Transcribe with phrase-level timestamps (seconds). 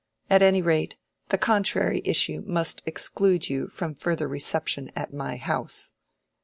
[0.31, 0.97] At any rate,
[1.29, 5.93] the contrary issue must exclude you from further reception at my house.